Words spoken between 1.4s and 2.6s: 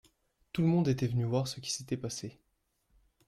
ce qui s’était passé.